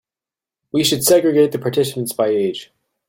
[0.71, 2.71] We should segregate the participants by age.